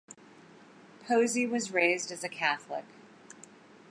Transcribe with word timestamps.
Posey 1.07 1.45
was 1.45 1.69
raised 1.71 2.11
as 2.11 2.23
a 2.23 2.27
Catholic. 2.27 2.85